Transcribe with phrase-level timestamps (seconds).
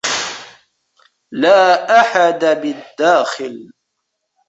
[1.31, 3.71] لا أحد بالداخل.